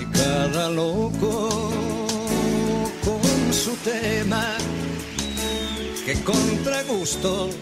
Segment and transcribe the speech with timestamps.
[0.00, 1.48] Y cada loco
[3.04, 4.56] con su tema,
[6.06, 7.54] que contra gustos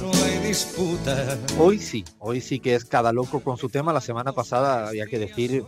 [0.00, 1.38] no hay disputa.
[1.58, 3.92] Hoy sí, hoy sí que es cada loco con su tema.
[3.92, 5.62] La semana pasada había que decir,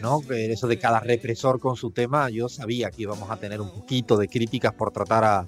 [0.00, 0.20] ¿no?
[0.30, 4.16] Eso de cada represor con su tema, yo sabía que íbamos a tener un poquito
[4.16, 5.46] de críticas por tratar a,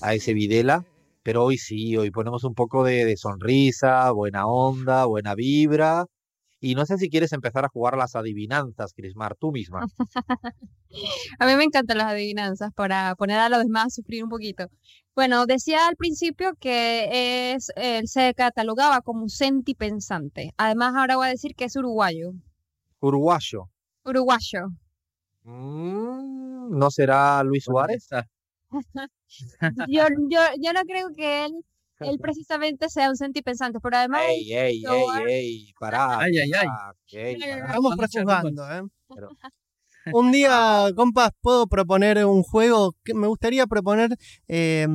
[0.00, 0.84] a ese Videla,
[1.24, 6.06] pero hoy sí, hoy ponemos un poco de sonrisa, buena onda, buena vibra.
[6.66, 9.86] Y no sé si quieres empezar a jugar las adivinanzas, Crismar, tú misma.
[11.38, 14.66] A mí me encantan las adivinanzas para poner a los demás a sufrir un poquito.
[15.14, 20.54] Bueno, decía al principio que es, él se catalogaba como sentipensante.
[20.56, 22.32] Además, ahora voy a decir que es uruguayo.
[22.98, 23.70] Uruguayo.
[24.04, 24.66] Uruguayo.
[25.44, 28.08] Mm, ¿No será Luis Suárez?
[29.88, 31.52] Yo, yo, yo no creo que él,
[32.00, 34.22] él precisamente sea un sentipensante, pero además...
[34.28, 35.72] ¡Ey, ey, ey, ey!
[35.78, 36.20] Pará.
[36.20, 36.66] Ay, ay, ay.
[36.66, 36.94] pará.
[37.06, 38.82] Estamos Vamos prejuzgando, ¿eh?
[39.14, 39.28] Pero-
[40.12, 44.86] Un día, compas, puedo proponer un juego que me gustaría proponer eh,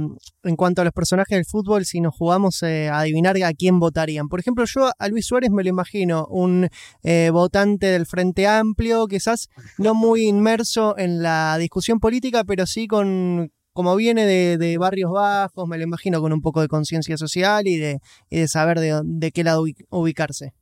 [0.44, 3.80] en cuanto a los personajes del fútbol, si nos jugamos eh, a adivinar a quién
[3.80, 4.30] votarían.
[4.30, 6.70] Por ejemplo, yo a Luis Suárez me lo imagino un
[7.04, 12.88] eh, votante del Frente Amplio, quizás no muy inmerso en la discusión política, pero sí
[12.88, 17.18] con, como viene de, de barrios bajos, me lo imagino con un poco de conciencia
[17.18, 20.54] social y de, y de saber de, de qué lado ubi- ubicarse.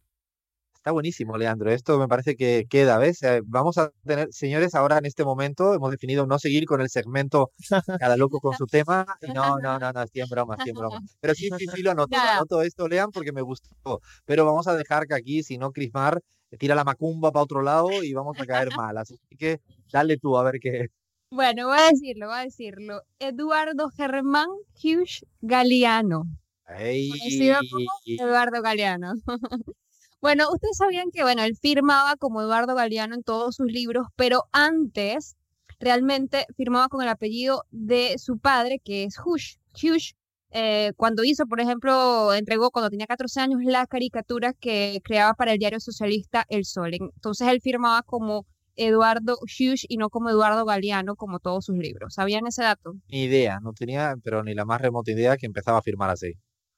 [0.75, 1.69] Está buenísimo, Leandro.
[1.71, 3.21] Esto me parece que queda, ¿ves?
[3.23, 6.89] Eh, vamos a tener, señores, ahora en este momento hemos definido no seguir con el
[6.89, 7.51] segmento
[7.99, 9.05] cada loco con su tema.
[9.35, 10.99] No, no, no, no, estoy en broma, estoy en broma.
[11.19, 13.99] Pero sí, sí, sí, lo anoto, anoto esto, Lean, porque me gustó.
[14.25, 16.21] Pero vamos a dejar que aquí, si no, Crismar
[16.57, 18.97] tira la macumba para otro lado y vamos a caer mal.
[18.97, 19.59] Así que
[19.91, 20.87] dale tú a ver qué.
[21.31, 23.03] Bueno, voy a decirlo, voy a decirlo.
[23.19, 24.47] Eduardo Germán
[24.83, 26.23] Hughes Galeano.
[26.67, 27.59] Ey, Conocido
[28.05, 29.13] Eduardo Galeano.
[30.21, 34.45] bueno, ustedes sabían que, bueno, él firmaba como Eduardo Galeano en todos sus libros, pero
[34.51, 35.35] antes
[35.79, 39.59] realmente firmaba con el apellido de su padre, que es Hughes.
[39.73, 40.15] Hughes,
[40.49, 45.53] eh, cuando hizo, por ejemplo, entregó cuando tenía 14 años la caricatura que creaba para
[45.53, 46.91] el diario socialista El Sol.
[46.95, 48.47] Entonces él firmaba como
[48.79, 52.13] Eduardo Hughes y no como Eduardo Galeano, como todos sus libros.
[52.13, 52.93] ¿Sabían ese dato?
[53.09, 56.33] Ni idea, no tenía, pero ni la más remota idea que empezaba a firmar así.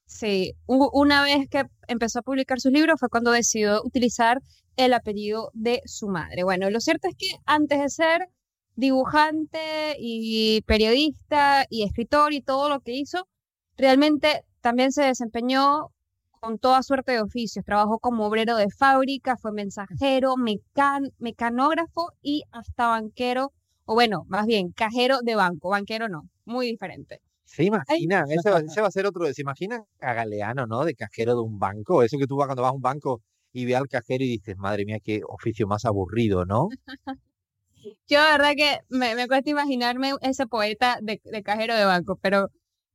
[0.05, 4.39] Sí, una vez que empezó a publicar sus libros fue cuando decidió utilizar
[4.75, 6.43] el apellido de su madre.
[6.43, 8.27] Bueno, lo cierto es que antes de ser
[8.75, 13.27] dibujante y periodista y escritor y todo lo que hizo,
[13.77, 15.91] realmente también se desempeñó
[16.41, 17.63] con toda suerte de oficios.
[17.63, 23.53] Trabajó como obrero de fábrica, fue mensajero, mecan- mecanógrafo y hasta banquero,
[23.85, 25.69] o bueno, más bien, cajero de banco.
[25.69, 27.21] Banquero no, muy diferente.
[27.45, 28.29] ¿Se imaginan?
[28.31, 29.25] Ese va, ese va a ser otro.
[29.33, 30.83] ¿Se imaginan a Galeano, ¿no?
[30.85, 32.01] De cajero de un banco.
[32.03, 33.21] Eso que tú vas cuando vas a un banco
[33.53, 36.69] y ve al cajero y dices, madre mía, qué oficio más aburrido, ¿no?
[38.07, 42.17] Yo, la verdad que me, me cuesta imaginarme ese poeta de, de cajero de banco,
[42.21, 42.49] pero,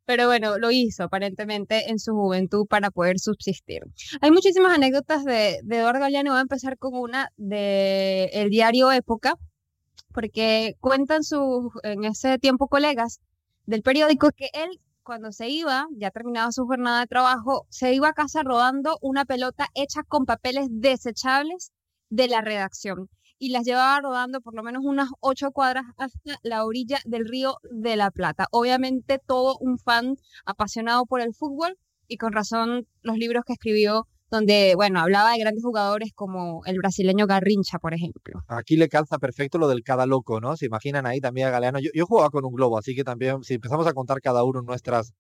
[0.06, 3.82] pero bueno, lo hizo aparentemente en su juventud para poder subsistir.
[4.20, 6.30] Hay muchísimas anécdotas de, de Eduardo Galeano.
[6.30, 9.34] Voy a empezar con una de el diario Época,
[10.14, 13.20] porque cuentan sus, en ese tiempo, colegas
[13.66, 18.08] del periódico que él, cuando se iba, ya terminaba su jornada de trabajo, se iba
[18.08, 21.72] a casa rodando una pelota hecha con papeles desechables
[22.10, 23.08] de la redacción
[23.38, 27.56] y las llevaba rodando por lo menos unas ocho cuadras hasta la orilla del río
[27.70, 28.46] de la Plata.
[28.50, 34.06] Obviamente todo un fan apasionado por el fútbol y con razón los libros que escribió
[34.30, 38.42] donde, bueno, hablaba de grandes jugadores como el brasileño Garrincha, por ejemplo.
[38.48, 40.56] Aquí le calza perfecto lo del cada loco, ¿no?
[40.56, 41.78] Se imaginan ahí también a Galeano.
[41.78, 44.62] Yo, yo jugaba con un globo, así que también, si empezamos a contar cada uno
[44.62, 45.12] nuestras,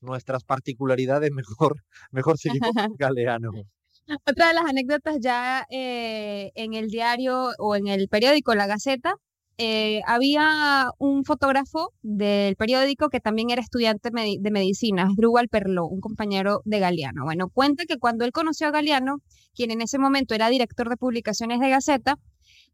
[0.00, 3.50] nuestras particularidades, mejor, mejor seguimos con Galeano.
[4.26, 9.14] Otra de las anécdotas ya eh, en el diario o en el periódico La Gaceta,
[9.58, 16.00] eh, había un fotógrafo del periódico que también era estudiante de medicina, Drubal Perló, un
[16.00, 17.24] compañero de Galeano.
[17.24, 19.18] Bueno, cuenta que cuando él conoció a Galeano,
[19.54, 22.16] quien en ese momento era director de publicaciones de Gaceta,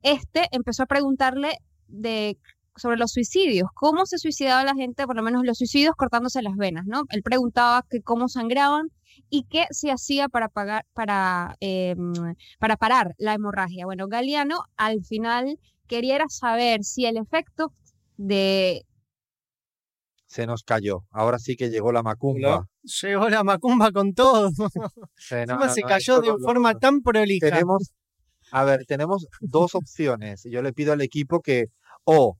[0.02, 1.58] este empezó a preguntarle
[1.88, 2.38] de
[2.78, 6.56] sobre los suicidios, cómo se suicidaba la gente, por lo menos los suicidios cortándose las
[6.56, 7.02] venas, ¿no?
[7.10, 8.88] Él preguntaba que cómo sangraban
[9.30, 11.94] y qué se hacía para pagar, para, eh,
[12.58, 13.84] para parar la hemorragia.
[13.84, 17.72] Bueno, Galeano al final quería saber si el efecto
[18.16, 18.84] de
[20.26, 21.04] Se nos cayó.
[21.10, 22.66] Ahora sí que llegó la macumba.
[23.02, 24.50] Llegó la macumba con todo.
[25.16, 27.48] Sí, no, no, se no, cayó de forma tan prolija.
[27.48, 27.92] Tenemos,
[28.52, 30.42] a ver, tenemos dos opciones.
[30.44, 31.66] Yo le pido al equipo que
[32.04, 32.38] o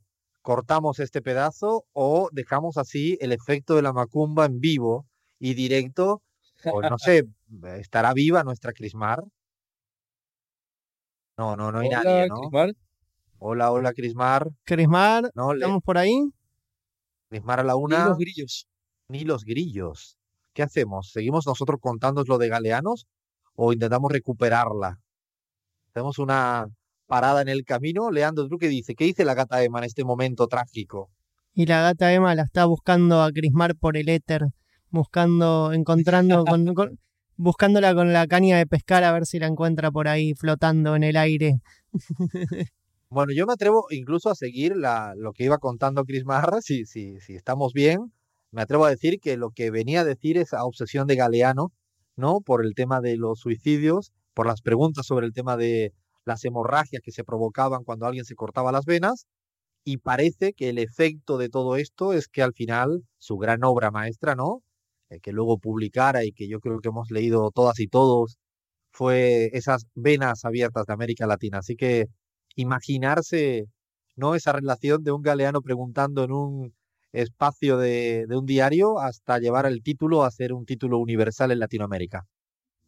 [0.52, 5.04] cortamos este pedazo o dejamos así el efecto de la macumba en vivo
[5.38, 6.22] y directo.
[6.72, 7.24] O no sé,
[7.78, 9.22] estará viva nuestra Crismar.
[11.36, 12.36] No, no, no hay Hola, nadie, ¿no?
[12.40, 12.72] Crismar.
[13.38, 14.48] Hola, hola, Crismar.
[14.64, 16.18] Crismar, No, le- ¿estamos por ahí?
[17.28, 18.06] Crismar a la una.
[18.06, 18.66] los grillos.
[19.10, 20.16] Ni los grillos.
[20.54, 21.10] ¿Qué hacemos?
[21.12, 23.06] ¿Seguimos nosotros contando lo de Galeanos
[23.54, 24.98] o intentamos recuperarla?
[25.90, 26.68] Hacemos una
[27.08, 28.12] parada en el camino.
[28.12, 28.94] Leandro, ¿tú qué dices?
[28.96, 31.10] ¿Qué dice la gata Emma en este momento trágico?
[31.54, 34.44] Y la gata Emma la está buscando a Crismar por el éter,
[34.90, 37.00] buscando, encontrando, con, con-
[37.36, 41.02] buscándola con la caña de pescar a ver si la encuentra por ahí flotando en
[41.02, 41.60] el aire.
[43.10, 46.84] Bueno, yo me atrevo incluso a seguir la, lo que iba contando Chris Marra, si,
[46.84, 48.12] si, si estamos bien.
[48.50, 51.72] Me atrevo a decir que lo que venía a decir esa obsesión de Galeano,
[52.16, 52.42] ¿no?
[52.42, 55.94] Por el tema de los suicidios, por las preguntas sobre el tema de
[56.28, 59.26] las hemorragias que se provocaban cuando alguien se cortaba las venas.
[59.84, 63.90] Y parece que el efecto de todo esto es que al final su gran obra
[63.90, 64.62] maestra, ¿no?
[65.10, 68.38] Eh, que luego publicara y que yo creo que hemos leído todas y todos,
[68.92, 71.58] fue esas venas abiertas de América Latina.
[71.58, 72.06] Así que
[72.56, 73.66] imaginarse
[74.16, 76.74] no esa relación de un galeano preguntando en un
[77.12, 81.60] espacio de, de un diario hasta llevar el título a ser un título universal en
[81.60, 82.26] Latinoamérica.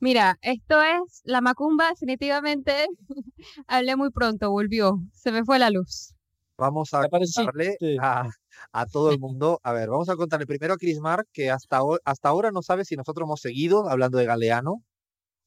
[0.00, 2.86] Mira, esto es la macumba, definitivamente.
[3.66, 4.98] Hablé muy pronto, volvió.
[5.12, 6.14] Se me fue la luz.
[6.56, 8.28] Vamos a contarle a,
[8.72, 9.60] a todo el mundo.
[9.62, 12.96] A ver, vamos a contarle primero a Crismar que hasta, hasta ahora no sabe si
[12.96, 14.82] nosotros hemos seguido hablando de Galeano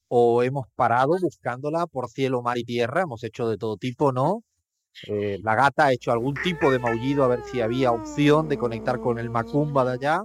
[0.08, 3.02] o hemos parado buscándola por cielo, mar y tierra.
[3.02, 4.44] Hemos hecho de todo tipo, ¿no?
[5.08, 8.58] Eh, la gata ha hecho algún tipo de maullido a ver si había opción de
[8.58, 10.24] conectar con el Macumba de allá.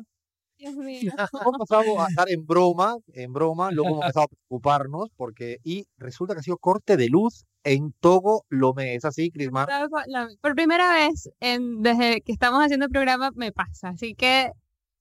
[0.59, 1.13] Dios mío.
[1.17, 6.41] A estar en broma, en broma, luego hemos empezado a preocuparnos porque y resulta que
[6.41, 8.95] ha sido corte de luz en Togo Lomé.
[8.95, 9.69] ¿Es así, Crismar?
[10.41, 14.51] Por primera vez en, desde que estamos haciendo el programa me pasa, así que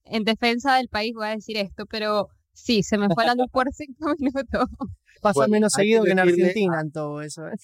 [0.04, 3.48] en defensa del país voy a decir esto, pero sí, se me fue la luz
[3.51, 4.69] por cinco minutos.
[5.21, 7.48] Pasa Bueno, menos que seguido que en Argentina en todo eso.
[7.48, 7.56] ¿eh?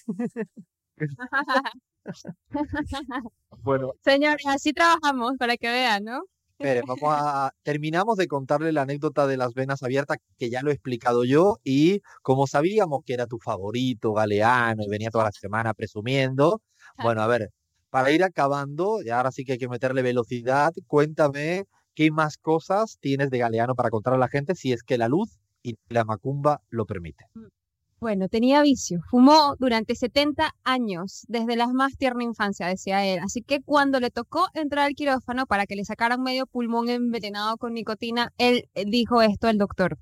[3.64, 6.24] Bueno, Señores, así trabajamos para que vean, ¿no?
[6.58, 10.72] Espere, vamos a terminamos de contarle la anécdota de las venas abiertas que ya lo
[10.72, 15.32] he explicado yo y como sabíamos que era tu favorito Galeano y venía toda la
[15.32, 16.62] semana presumiendo,
[16.98, 17.50] bueno, a ver,
[17.90, 22.98] para ir acabando, y ahora sí que hay que meterle velocidad, cuéntame qué más cosas
[23.00, 26.04] tienes de Galeano para contar a la gente si es que la luz y la
[26.04, 27.28] macumba lo permiten.
[28.04, 29.00] Bueno, tenía vicio.
[29.10, 33.22] Fumó durante 70 años, desde la más tierna infancia, decía él.
[33.24, 37.56] Así que cuando le tocó entrar al quirófano para que le sacaran medio pulmón envenenado
[37.56, 39.98] con nicotina, él eh, dijo esto al doctor.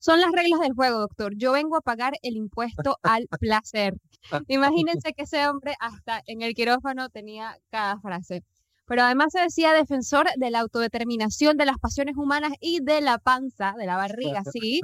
[0.00, 1.34] Son las reglas del juego, doctor.
[1.36, 3.94] Yo vengo a pagar el impuesto al placer.
[4.48, 8.42] Imagínense que ese hombre hasta en el quirófano tenía cada frase.
[8.84, 13.18] Pero además se decía defensor de la autodeterminación, de las pasiones humanas y de la
[13.18, 14.80] panza, de la barriga, sí.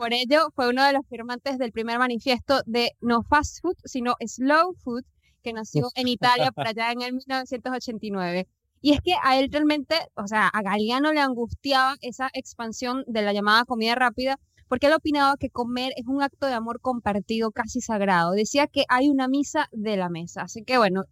[0.00, 4.14] Por ello, fue uno de los firmantes del primer manifiesto de no fast food, sino
[4.26, 5.04] slow food,
[5.42, 8.48] que nació en Italia por allá en el 1989.
[8.80, 13.20] Y es que a él realmente, o sea, a Galeano le angustiaba esa expansión de
[13.20, 17.50] la llamada comida rápida, porque él opinaba que comer es un acto de amor compartido
[17.50, 18.32] casi sagrado.
[18.32, 20.44] Decía que hay una misa de la mesa.
[20.44, 21.04] Así que bueno,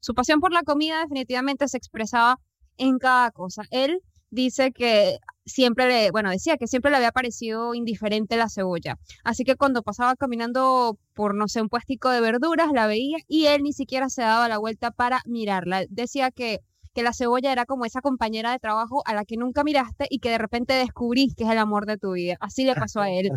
[0.00, 2.40] su pasión por la comida definitivamente se expresaba
[2.76, 3.62] en cada cosa.
[3.70, 8.98] Él dice que siempre le, bueno, decía que siempre le había parecido indiferente la cebolla.
[9.24, 13.46] Así que cuando pasaba caminando por, no sé, un puestico de verduras, la veía y
[13.46, 15.84] él ni siquiera se daba la vuelta para mirarla.
[15.88, 16.60] Decía que,
[16.94, 20.20] que la cebolla era como esa compañera de trabajo a la que nunca miraste y
[20.20, 22.36] que de repente descubrís que es el amor de tu vida.
[22.40, 23.30] Así le pasó a él.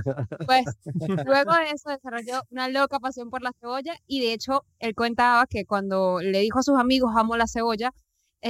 [0.45, 0.65] Pues
[1.25, 5.45] luego de eso desarrolló una loca pasión por la cebolla y de hecho él contaba
[5.47, 7.93] que cuando le dijo a sus amigos amo la cebolla,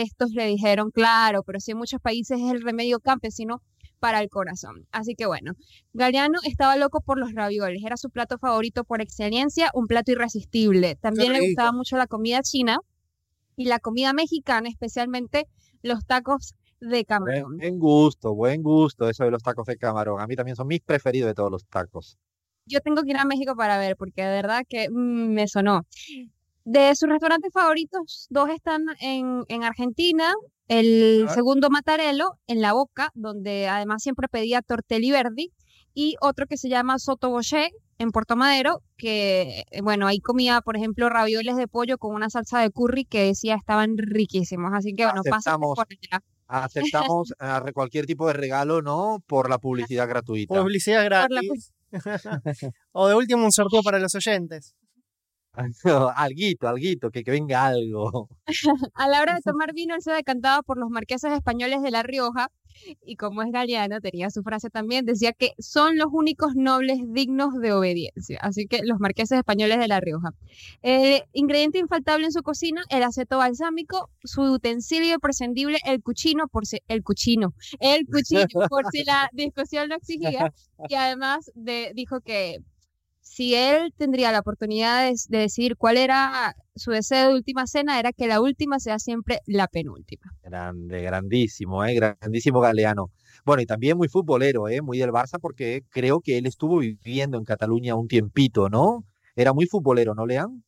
[0.01, 3.61] estos le dijeron, claro, pero si en muchos países es el remedio campesino
[3.99, 4.87] para el corazón.
[4.91, 5.53] Así que bueno,
[5.93, 10.95] Galeano estaba loco por los ravioles, era su plato favorito por excelencia, un plato irresistible.
[10.95, 12.79] También le gustaba mucho la comida china
[13.55, 15.47] y la comida mexicana, especialmente
[15.81, 17.57] los tacos de camarón.
[17.57, 20.21] buen gusto, buen gusto eso de los tacos de camarón.
[20.21, 22.17] A mí también son mis preferidos de todos los tacos.
[22.65, 25.87] Yo tengo que ir a México para ver, porque de verdad que mm, me sonó.
[26.69, 30.33] De sus restaurantes favoritos, dos están en, en Argentina.
[30.67, 31.33] El A ver.
[31.35, 35.53] segundo Matarelo, en La Boca, donde además siempre pedía tortelli verdi.
[35.93, 37.69] Y otro que se llama Soto Boché,
[37.99, 42.29] en Puerto Madero, que, eh, bueno, ahí comía, por ejemplo, ravioles de pollo con una
[42.29, 44.73] salsa de curry que decía estaban riquísimos.
[44.73, 45.73] Así que, bueno, Aceptamos.
[45.73, 46.21] por allá.
[46.49, 47.39] Aceptamos re-
[47.73, 49.23] cualquier tipo de regalo, ¿no?
[49.25, 50.53] Por la publicidad gratuita.
[50.53, 51.71] Publicidad Por la gratis.
[52.91, 54.75] o de último un sorteo para los oyentes.
[56.15, 58.29] alguito, alguito, que, que venga algo.
[58.93, 62.03] a la hora de tomar vino, él se decantaba por los marqueses españoles de La
[62.03, 62.49] Rioja,
[63.05, 67.53] y como es galeano, tenía su frase también, decía que son los únicos nobles dignos
[67.59, 68.39] de obediencia.
[68.41, 70.29] Así que los marqueses españoles de La Rioja.
[70.83, 76.65] Eh, ingrediente infaltable en su cocina, el aceto balsámico, su utensilio imprescindible, el cuchino, por
[76.65, 80.53] si, el cuchino, el cuchillo, por si la discusión lo exigía.
[80.87, 82.59] Y además de, dijo que
[83.27, 88.13] si él tendría la oportunidad de, decir cuál era su deseo de última cena, era
[88.13, 90.33] que la última sea siempre la penúltima.
[90.41, 91.93] Grande, grandísimo, ¿eh?
[91.93, 93.11] grandísimo Galeano.
[93.45, 94.81] Bueno, y también muy futbolero, ¿eh?
[94.81, 99.03] muy del Barça, porque creo que él estuvo viviendo en Cataluña un tiempito, ¿no?
[99.35, 100.63] Era muy futbolero, ¿no, Leán?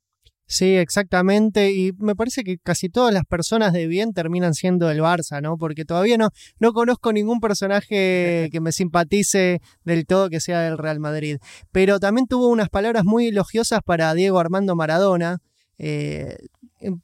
[0.51, 1.71] Sí, exactamente.
[1.73, 5.57] Y me parece que casi todas las personas de bien terminan siendo del Barça, ¿no?
[5.57, 6.29] Porque todavía no,
[6.59, 11.37] no conozco ningún personaje que me simpatice del todo que sea del Real Madrid.
[11.71, 15.37] Pero también tuvo unas palabras muy elogiosas para Diego Armando Maradona.
[15.77, 16.35] Eh,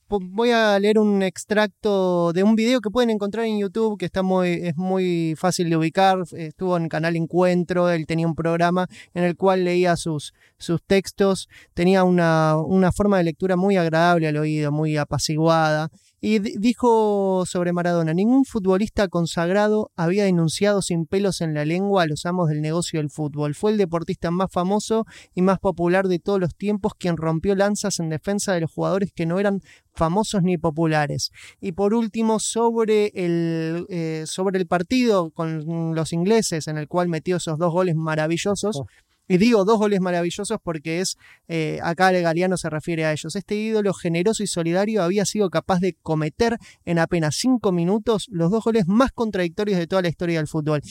[0.08, 4.24] voy a leer un extracto de un video que pueden encontrar en YouTube que está
[4.24, 6.20] muy, es muy fácil de ubicar.
[6.32, 11.48] Estuvo en canal Encuentro, él tenía un programa en el cual leía sus, sus textos.
[11.74, 15.90] Tenía una, una forma de lectura muy agradable al oído, muy apaciguada.
[16.22, 22.08] Y dijo sobre Maradona, ningún futbolista consagrado había denunciado sin pelos en la lengua a
[22.08, 23.54] los amos del negocio del fútbol.
[23.54, 28.00] Fue el deportista más famoso y más popular de todos los tiempos quien rompió lanzas
[28.00, 29.62] en defensa de los jugadores que no eran
[29.94, 31.32] famosos ni populares.
[31.62, 37.08] Y por último, sobre el, eh, sobre el partido con los ingleses, en el cual
[37.08, 38.88] metió esos dos goles maravillosos, oh.
[39.28, 41.18] Y digo dos goles maravillosos porque es,
[41.48, 43.36] eh, acá el se refiere a ellos.
[43.36, 48.52] Este ídolo generoso y solidario había sido capaz de cometer en apenas cinco minutos los
[48.52, 50.82] dos goles más contradictorios de toda la historia del fútbol.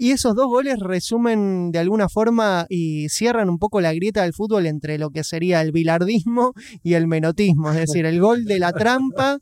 [0.00, 4.32] Y esos dos goles resumen de alguna forma y cierran un poco la grieta del
[4.32, 6.52] fútbol entre lo que sería el bilardismo
[6.84, 7.70] y el menotismo.
[7.70, 9.38] Es decir, el gol de la trampa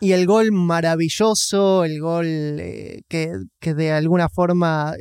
[0.00, 4.94] y el gol maravilloso, el gol eh, que, que, de alguna forma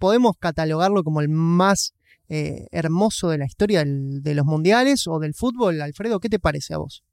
[0.00, 1.92] podemos catalogarlo como el más
[2.28, 5.80] eh, hermoso de la historia de los mundiales o del fútbol.
[5.80, 7.04] Alfredo, ¿qué te parece a vos?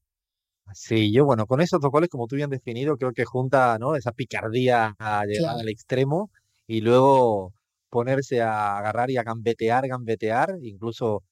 [0.74, 3.96] Sí, yo, bueno, con esos dos goles, como tú bien definido, creo que junta ¿no?
[3.96, 6.32] esa picardía a llegar al extremo
[6.66, 7.54] y luego
[7.90, 11.24] ponerse a agarrar y a gambetear, gambetear, incluso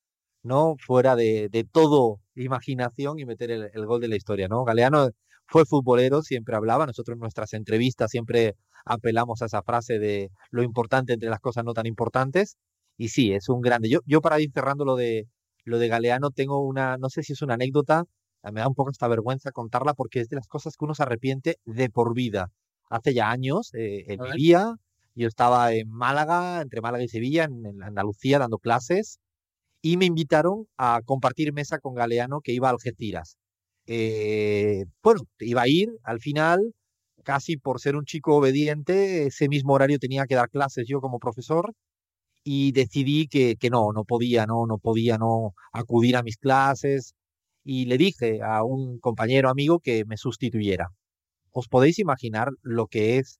[0.43, 4.63] no fuera de, todo imaginación y meter el, el, gol de la historia, ¿no?
[4.63, 5.09] Galeano
[5.47, 10.63] fue futbolero, siempre hablaba, nosotros en nuestras entrevistas siempre apelamos a esa frase de lo
[10.63, 12.57] importante entre las cosas no tan importantes.
[12.97, 13.89] Y sí, es un grande.
[13.89, 15.27] Yo, yo para ir cerrando lo de,
[15.65, 18.05] lo de Galeano, tengo una, no sé si es una anécdota,
[18.51, 21.03] me da un poco esta vergüenza contarla porque es de las cosas que uno se
[21.03, 22.49] arrepiente de por vida.
[22.89, 24.75] Hace ya años, eh, en vivía,
[25.15, 29.19] yo estaba en Málaga, entre Málaga y Sevilla, en, Andalucía, dando clases,
[29.81, 33.37] y me invitaron a compartir mesa con Galeano que iba a Algeciras.
[33.87, 36.73] Eh, bueno, iba a ir al final,
[37.23, 41.19] casi por ser un chico obediente, ese mismo horario tenía que dar clases yo como
[41.19, 41.73] profesor
[42.43, 47.15] y decidí que, no, no podía, no, no podía no acudir a mis clases
[47.63, 50.89] y le dije a un compañero amigo que me sustituyera.
[51.51, 53.39] ¿Os podéis imaginar lo que es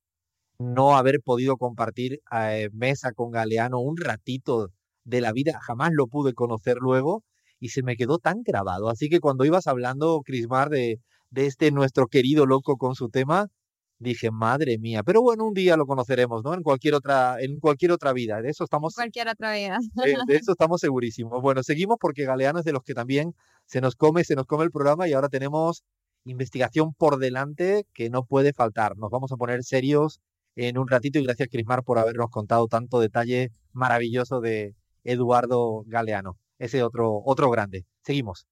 [0.60, 4.70] no haber podido compartir eh, mesa con Galeano un ratito
[5.06, 5.60] de la vida?
[5.62, 7.24] Jamás lo pude conocer luego
[7.60, 8.90] y se me quedó tan grabado.
[8.90, 13.48] Así que cuando ibas hablando, Crismar, de, de este nuestro querido loco con su tema,
[14.00, 16.54] dije, madre mía, pero bueno, un día lo conoceremos, ¿no?
[16.54, 18.94] En cualquier otra, en cualquier otra vida, de eso estamos...
[18.94, 19.80] Cualquier otra vida.
[20.28, 21.42] de, eso estamos segurísimos.
[21.42, 23.34] Bueno, seguimos porque Galeano es de los que también
[23.66, 25.84] se nos come, se nos come el programa y ahora tenemos
[26.26, 28.98] investigación por delante que no puede faltar.
[28.98, 30.20] Nos vamos a poner serios
[30.56, 36.38] en un ratito y gracias Crismar por habernos contado tanto detalle maravilloso de Eduardo Galeano,
[36.60, 37.86] ese otro, otro grande.
[38.04, 38.46] Seguimos.